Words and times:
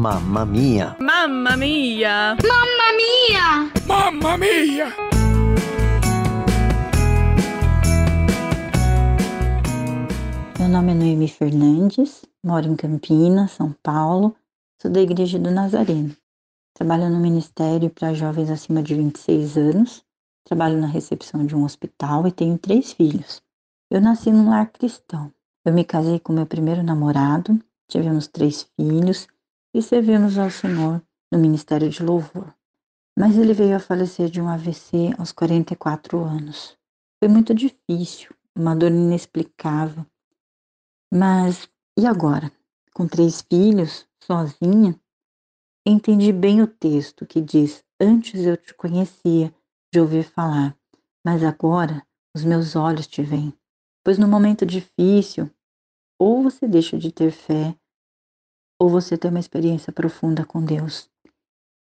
Mamma 0.00 0.46
mia! 0.46 0.96
Mamma 0.98 1.58
mia! 1.58 2.34
Mamma 2.42 2.86
mia! 2.96 3.70
Mamma 3.86 4.38
mia! 4.38 4.86
Meu 10.58 10.68
nome 10.70 10.92
é 10.92 10.94
Noemi 10.94 11.28
Fernandes, 11.28 12.24
moro 12.42 12.66
em 12.66 12.76
Campinas, 12.76 13.50
São 13.50 13.76
Paulo, 13.82 14.34
sou 14.80 14.90
da 14.90 15.02
Igreja 15.02 15.38
do 15.38 15.50
Nazareno. 15.50 16.16
Trabalho 16.74 17.10
no 17.10 17.20
Ministério 17.20 17.90
para 17.90 18.14
Jovens 18.14 18.48
acima 18.48 18.82
de 18.82 18.94
26 18.94 19.58
anos, 19.58 20.02
trabalho 20.46 20.80
na 20.80 20.86
recepção 20.86 21.44
de 21.44 21.54
um 21.54 21.62
hospital 21.62 22.26
e 22.26 22.32
tenho 22.32 22.56
três 22.56 22.90
filhos. 22.90 23.42
Eu 23.90 24.00
nasci 24.00 24.32
num 24.32 24.48
lar 24.48 24.72
cristão. 24.72 25.30
Eu 25.62 25.74
me 25.74 25.84
casei 25.84 26.18
com 26.18 26.32
meu 26.32 26.46
primeiro 26.46 26.82
namorado, 26.82 27.62
tivemos 27.86 28.26
três 28.26 28.66
filhos 28.74 29.28
e 29.74 29.80
servimos 29.80 30.38
ao 30.38 30.50
Senhor 30.50 31.02
no 31.32 31.38
Ministério 31.38 31.88
de 31.88 32.02
Louvor. 32.02 32.54
Mas 33.18 33.36
ele 33.36 33.52
veio 33.52 33.76
a 33.76 33.80
falecer 33.80 34.28
de 34.28 34.40
um 34.40 34.48
AVC 34.48 35.14
aos 35.18 35.32
44 35.32 36.22
anos. 36.22 36.76
Foi 37.22 37.28
muito 37.28 37.54
difícil, 37.54 38.34
uma 38.56 38.74
dor 38.74 38.90
inexplicável. 38.90 40.06
Mas 41.12 41.68
e 41.98 42.06
agora? 42.06 42.50
Com 42.94 43.06
três 43.06 43.42
filhos, 43.42 44.06
sozinha? 44.22 44.98
Entendi 45.86 46.32
bem 46.32 46.62
o 46.62 46.66
texto 46.66 47.26
que 47.26 47.40
diz: 47.40 47.84
Antes 48.00 48.44
eu 48.44 48.56
te 48.56 48.74
conhecia 48.74 49.54
de 49.92 50.00
ouvir 50.00 50.24
falar, 50.24 50.76
mas 51.24 51.42
agora 51.42 52.06
os 52.34 52.44
meus 52.44 52.76
olhos 52.76 53.06
te 53.06 53.22
veem. 53.22 53.52
Pois 54.04 54.18
no 54.18 54.28
momento 54.28 54.64
difícil, 54.64 55.50
ou 56.18 56.42
você 56.42 56.66
deixa 56.66 56.96
de 56.98 57.10
ter 57.10 57.30
fé, 57.30 57.76
ou 58.80 58.88
você 58.88 59.18
tem 59.18 59.30
uma 59.30 59.38
experiência 59.38 59.92
profunda 59.92 60.44
com 60.44 60.64
Deus. 60.64 61.10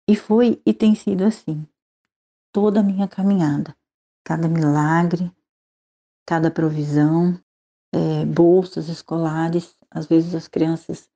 E 0.09 0.15
foi 0.15 0.59
e 0.65 0.73
tem 0.73 0.95
sido 0.95 1.23
assim, 1.23 1.63
toda 2.51 2.79
a 2.79 2.83
minha 2.83 3.07
caminhada, 3.07 3.75
cada 4.25 4.47
milagre, 4.47 5.31
cada 6.25 6.49
provisão, 6.49 7.39
é, 7.93 8.25
bolsas 8.25 8.89
escolares, 8.89 9.75
às 9.91 10.07
vezes 10.07 10.33
as 10.33 10.47
crianças 10.47 11.07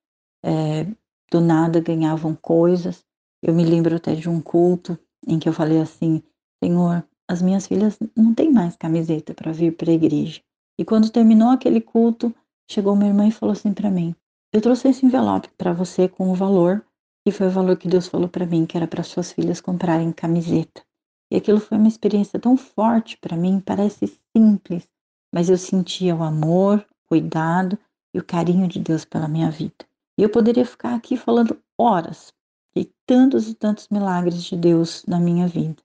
é, 0.46 0.86
do 1.32 1.42
nada 1.42 1.80
ganhavam 1.80 2.36
coisas. 2.36 3.04
Eu 3.42 3.56
me 3.56 3.66
lembro 3.66 3.96
até 3.96 4.14
de 4.14 4.30
um 4.30 4.40
culto 4.40 5.00
em 5.26 5.40
que 5.40 5.50
eu 5.50 5.54
falei 5.54 5.82
assim: 5.82 6.22
Senhor, 6.64 7.04
as 7.28 7.42
minhas 7.42 7.66
filhas 7.66 7.98
não 8.16 8.36
têm 8.36 8.52
mais 8.52 8.76
camiseta 8.76 9.34
para 9.34 9.52
vir 9.52 9.76
para 9.76 9.90
a 9.90 9.96
igreja. 9.96 10.42
E 10.78 10.86
quando 10.86 11.10
terminou 11.10 11.50
aquele 11.50 11.82
culto, 11.82 12.34
chegou 12.70 12.96
minha 12.96 13.10
irmã 13.10 13.28
e 13.28 13.32
falou 13.32 13.54
assim 13.54 13.74
para 13.74 13.90
mim: 13.90 14.16
Eu 14.54 14.60
trouxe 14.60 14.90
esse 14.90 15.06
envelope 15.06 15.48
para 15.58 15.72
você 15.72 16.10
com 16.10 16.30
o 16.30 16.36
valor 16.36 16.86
e 17.26 17.32
foi 17.32 17.48
o 17.48 17.52
valor 17.52 17.78
que 17.78 17.88
Deus 17.88 18.08
falou 18.08 18.28
para 18.28 18.46
mim, 18.46 18.66
que 18.66 18.76
era 18.76 18.86
para 18.86 19.02
suas 19.02 19.32
filhas 19.32 19.62
comprarem 19.62 20.12
camiseta. 20.12 20.84
E 21.32 21.38
aquilo 21.38 21.58
foi 21.58 21.78
uma 21.78 21.88
experiência 21.88 22.38
tão 22.38 22.58
forte 22.58 23.18
para 23.18 23.38
mim, 23.38 23.62
parece 23.62 24.20
simples, 24.36 24.86
mas 25.34 25.50
eu 25.50 25.58
sentia 25.58 26.14
o 26.14 26.22
amor, 26.22 26.80
o 26.80 27.08
cuidado 27.08 27.80
e 28.14 28.20
o 28.20 28.24
carinho 28.26 28.68
de 28.68 28.78
Deus 28.78 29.06
pela 29.06 29.30
minha 29.30 29.50
vida. 29.50 29.86
E 30.18 30.24
eu 30.24 30.30
poderia 30.30 30.66
ficar 30.66 30.96
aqui 30.96 31.16
falando 31.16 31.58
horas 31.78 32.34
de 32.76 32.92
tantos 33.06 33.48
e 33.48 33.54
tantos 33.54 33.88
milagres 33.88 34.44
de 34.44 34.58
Deus 34.58 35.06
na 35.08 35.18
minha 35.18 35.48
vida. 35.48 35.82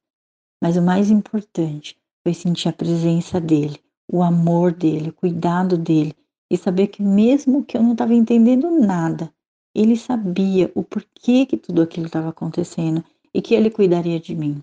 Mas 0.60 0.76
o 0.76 0.82
mais 0.82 1.08
importante 1.08 1.96
foi 2.24 2.34
sentir 2.34 2.68
a 2.68 2.72
presença 2.72 3.40
dele, 3.40 3.80
o 4.10 4.24
amor 4.24 4.72
dele, 4.72 5.10
o 5.10 5.14
cuidado 5.14 5.78
dele 5.78 6.16
e 6.50 6.56
saber 6.56 6.88
que 6.88 7.02
mesmo 7.02 7.64
que 7.64 7.76
eu 7.76 7.82
não 7.82 7.92
estava 7.92 8.14
entendendo 8.14 8.70
nada, 8.70 9.32
ele 9.74 9.96
sabia 9.96 10.70
o 10.74 10.82
porquê 10.82 11.44
que 11.44 11.56
tudo 11.56 11.82
aquilo 11.82 12.06
estava 12.06 12.28
acontecendo 12.28 13.04
e 13.34 13.42
que 13.42 13.54
ele 13.54 13.70
cuidaria 13.70 14.18
de 14.18 14.34
mim. 14.34 14.62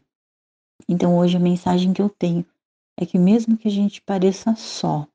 Então 0.87 1.17
hoje 1.17 1.37
a 1.37 1.39
mensagem 1.39 1.93
que 1.93 2.01
eu 2.01 2.09
tenho 2.09 2.45
é 2.97 3.05
que 3.05 3.17
mesmo 3.17 3.57
que 3.57 3.67
a 3.67 3.71
gente 3.71 4.01
pareça 4.01 4.55
só, 4.55 5.07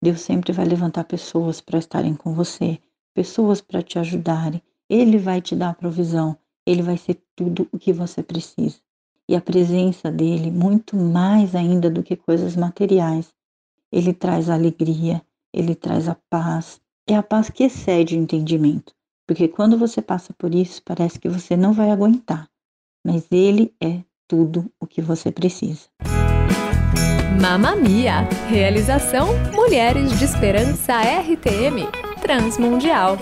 Deus 0.00 0.20
sempre 0.20 0.52
vai 0.52 0.64
levantar 0.64 1.04
pessoas 1.04 1.60
para 1.60 1.78
estarem 1.78 2.14
com 2.14 2.32
você, 2.32 2.78
pessoas 3.14 3.60
para 3.60 3.82
te 3.82 3.98
ajudarem. 3.98 4.62
Ele 4.88 5.18
vai 5.18 5.40
te 5.40 5.56
dar 5.56 5.70
a 5.70 5.74
provisão, 5.74 6.36
ele 6.64 6.82
vai 6.82 6.96
ser 6.96 7.20
tudo 7.34 7.68
o 7.72 7.78
que 7.78 7.92
você 7.92 8.22
precisa. 8.22 8.78
E 9.28 9.34
a 9.34 9.40
presença 9.40 10.10
dele, 10.10 10.50
muito 10.50 10.96
mais 10.96 11.54
ainda 11.54 11.90
do 11.90 12.02
que 12.02 12.16
coisas 12.16 12.56
materiais, 12.56 13.34
ele 13.92 14.14
traz 14.14 14.48
alegria, 14.48 15.20
ele 15.58 15.74
traz 15.74 16.08
a 16.08 16.16
paz. 16.30 16.80
É 17.08 17.16
a 17.16 17.22
paz 17.22 17.50
que 17.50 17.64
excede 17.64 18.14
o 18.14 18.18
entendimento. 18.18 18.92
Porque 19.26 19.48
quando 19.48 19.76
você 19.76 20.00
passa 20.00 20.32
por 20.38 20.54
isso, 20.54 20.80
parece 20.84 21.18
que 21.18 21.28
você 21.28 21.56
não 21.56 21.72
vai 21.72 21.90
aguentar. 21.90 22.48
Mas 23.04 23.26
Ele 23.30 23.74
é 23.82 24.00
tudo 24.28 24.70
o 24.80 24.86
que 24.86 25.02
você 25.02 25.32
precisa. 25.32 25.88
Mamamia! 27.40 28.22
Realização 28.48 29.28
Mulheres 29.52 30.18
de 30.18 30.24
Esperança 30.24 30.94
RTM 31.00 31.86
Transmundial. 32.20 33.16